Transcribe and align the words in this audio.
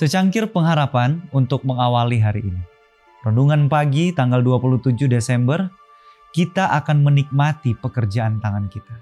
Secangkir 0.00 0.48
pengharapan 0.48 1.20
untuk 1.28 1.60
mengawali 1.68 2.24
hari 2.24 2.40
ini. 2.48 2.64
Renungan 3.20 3.68
pagi 3.68 4.16
tanggal 4.16 4.40
27 4.40 4.96
Desember, 5.04 5.68
kita 6.32 6.72
akan 6.80 7.04
menikmati 7.04 7.76
pekerjaan 7.76 8.40
tangan 8.40 8.72
kita. 8.72 8.96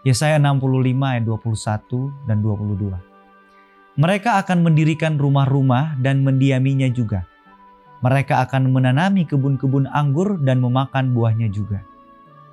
Yesaya 0.00 0.40
65 0.40 1.04
ayat 1.04 1.28
21 1.28 2.08
dan 2.24 2.40
22. 2.40 2.96
Mereka 4.00 4.40
akan 4.40 4.64
mendirikan 4.64 5.20
rumah-rumah 5.20 6.00
dan 6.00 6.24
mendiaminya 6.24 6.88
juga. 6.88 7.28
Mereka 8.00 8.40
akan 8.48 8.72
menanami 8.72 9.28
kebun-kebun 9.28 9.84
anggur 9.84 10.40
dan 10.40 10.64
memakan 10.64 11.12
buahnya 11.12 11.52
juga. 11.52 11.84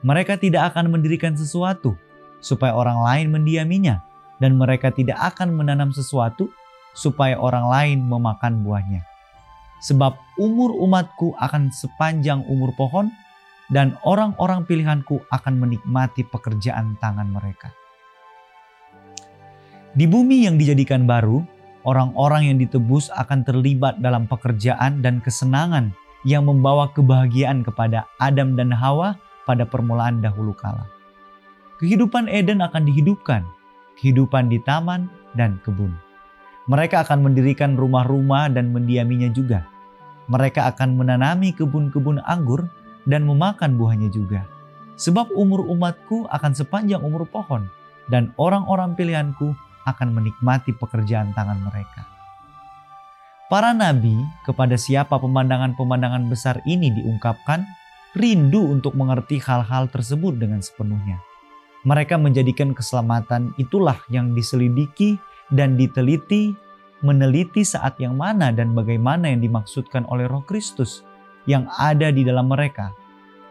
Mereka 0.03 0.35
tidak 0.35 0.75
akan 0.75 0.91
mendirikan 0.91 1.31
sesuatu 1.39 1.95
supaya 2.43 2.75
orang 2.75 2.99
lain 3.07 3.31
mendiaminya, 3.31 4.03
dan 4.43 4.59
mereka 4.59 4.91
tidak 4.91 5.15
akan 5.15 5.55
menanam 5.55 5.95
sesuatu 5.95 6.51
supaya 6.97 7.37
orang 7.37 7.69
lain 7.69 7.99
memakan 8.09 8.65
buahnya. 8.65 9.05
Sebab 9.85 10.17
umur 10.41 10.73
umatku 10.73 11.37
akan 11.37 11.69
sepanjang 11.69 12.41
umur 12.49 12.73
pohon, 12.73 13.13
dan 13.69 13.99
orang-orang 14.07 14.63
pilihanku 14.63 15.21
akan 15.27 15.59
menikmati 15.59 16.23
pekerjaan 16.23 16.95
tangan 17.03 17.27
mereka. 17.29 17.69
Di 19.91 20.07
bumi 20.07 20.47
yang 20.47 20.55
dijadikan 20.55 21.03
baru, 21.03 21.43
orang-orang 21.83 22.53
yang 22.53 22.57
ditebus 22.63 23.11
akan 23.11 23.43
terlibat 23.43 23.99
dalam 23.99 24.25
pekerjaan 24.25 25.03
dan 25.03 25.19
kesenangan 25.19 25.91
yang 26.23 26.47
membawa 26.47 26.91
kebahagiaan 26.95 27.61
kepada 27.61 28.07
Adam 28.23 28.55
dan 28.55 28.71
Hawa 28.71 29.19
pada 29.43 29.67
permulaan 29.67 30.23
dahulu 30.23 30.55
kala. 30.55 30.87
Kehidupan 31.77 32.31
Eden 32.31 32.63
akan 32.63 32.89
dihidupkan, 32.89 33.45
kehidupan 33.99 34.49
di 34.49 34.57
taman 34.63 35.11
dan 35.37 35.61
kebun. 35.61 36.06
Mereka 36.67 37.07
akan 37.07 37.23
mendirikan 37.23 37.79
rumah-rumah 37.79 38.51
dan 38.51 38.75
mendiaminya 38.75 39.31
juga. 39.31 39.63
Mereka 40.27 40.67
akan 40.75 40.99
menanami 40.99 41.55
kebun-kebun 41.55 42.19
anggur 42.27 42.67
dan 43.07 43.23
memakan 43.23 43.79
buahnya 43.79 44.11
juga. 44.11 44.43
Sebab 44.99 45.31
umur 45.31 45.63
umatku 45.63 46.27
akan 46.27 46.51
sepanjang 46.51 46.99
umur 46.99 47.23
pohon, 47.23 47.71
dan 48.11 48.35
orang-orang 48.35 48.99
pilihanku 48.99 49.55
akan 49.87 50.11
menikmati 50.11 50.75
pekerjaan 50.75 51.31
tangan 51.31 51.63
mereka. 51.63 52.03
Para 53.47 53.71
nabi 53.71 54.19
kepada 54.43 54.75
siapa 54.75 55.15
pemandangan-pemandangan 55.15 56.27
besar 56.27 56.59
ini 56.67 56.91
diungkapkan, 56.91 57.63
rindu 58.11 58.59
untuk 58.67 58.91
mengerti 58.99 59.39
hal-hal 59.39 59.87
tersebut 59.87 60.35
dengan 60.35 60.59
sepenuhnya. 60.59 61.23
Mereka 61.87 62.19
menjadikan 62.19 62.75
keselamatan 62.75 63.55
itulah 63.55 63.95
yang 64.11 64.35
diselidiki 64.35 65.15
dan 65.53 65.79
diteliti, 65.79 66.55
meneliti 67.05 67.61
saat 67.61 67.95
yang 68.01 68.17
mana 68.17 68.49
dan 68.49 68.73
bagaimana 68.73 69.29
yang 69.29 69.43
dimaksudkan 69.43 70.03
oleh 70.09 70.25
Roh 70.25 70.43
Kristus 70.43 71.05
yang 71.47 71.69
ada 71.77 72.11
di 72.11 72.25
dalam 72.27 72.51
mereka. 72.51 72.91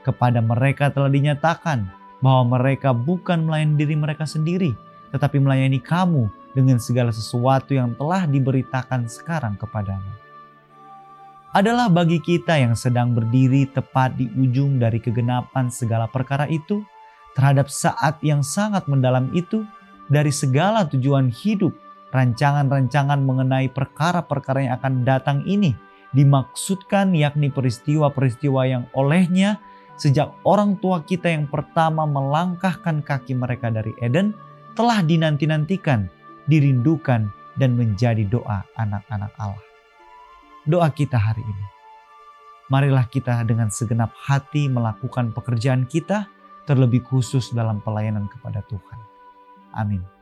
Kepada 0.05 0.39
mereka 0.39 0.93
telah 0.93 1.11
dinyatakan 1.11 1.89
bahwa 2.23 2.59
mereka 2.59 2.95
bukan 2.95 3.47
melayani 3.47 3.75
diri 3.75 3.95
mereka 3.99 4.23
sendiri, 4.23 4.75
tetapi 5.11 5.41
melayani 5.43 5.83
kamu 5.83 6.31
dengan 6.55 6.79
segala 6.79 7.11
sesuatu 7.11 7.75
yang 7.75 7.93
telah 7.99 8.25
diberitakan 8.25 9.11
sekarang 9.11 9.59
kepadamu. 9.59 10.09
Adalah 11.57 11.89
bagi 11.89 12.21
kita 12.21 12.61
yang 12.61 12.77
sedang 12.77 13.17
berdiri 13.17 13.65
tepat 13.73 14.13
di 14.13 14.29
ujung 14.37 14.77
dari 14.77 15.01
kegenapan 15.01 15.73
segala 15.73 16.05
perkara 16.05 16.45
itu, 16.53 16.85
terhadap 17.33 17.73
saat 17.73 18.21
yang 18.21 18.45
sangat 18.45 18.85
mendalam 18.85 19.33
itu, 19.33 19.65
dari 20.07 20.31
segala 20.31 20.85
tujuan 20.87 21.33
hidup 21.33 21.75
rancangan-rancangan 22.15 23.19
mengenai 23.23 23.71
perkara-perkara 23.71 24.67
yang 24.67 24.75
akan 24.79 24.95
datang 25.03 25.39
ini 25.45 25.75
dimaksudkan 26.15 27.13
yakni 27.13 27.53
peristiwa-peristiwa 27.53 28.63
yang 28.65 28.85
olehnya 28.97 29.61
sejak 30.01 30.33
orang 30.45 30.77
tua 30.81 31.03
kita 31.03 31.29
yang 31.33 31.49
pertama 31.49 32.05
melangkahkan 32.05 33.05
kaki 33.05 33.37
mereka 33.37 33.73
dari 33.73 33.93
Eden 34.01 34.37
telah 34.77 35.01
dinanti-nantikan, 35.01 36.09
dirindukan 36.49 37.33
dan 37.57 37.71
menjadi 37.75 38.25
doa 38.29 38.65
anak-anak 38.77 39.33
Allah. 39.41 39.65
Doa 40.69 40.89
kita 40.93 41.17
hari 41.17 41.43
ini. 41.43 41.65
Marilah 42.69 43.07
kita 43.07 43.41
dengan 43.47 43.71
segenap 43.71 44.13
hati 44.19 44.67
melakukan 44.67 45.31
pekerjaan 45.33 45.87
kita 45.87 46.27
terlebih 46.67 47.07
khusus 47.07 47.55
dalam 47.55 47.79
pelayanan 47.81 48.27
kepada 48.27 48.61
Tuhan. 48.67 49.01
Amin. 49.73 50.16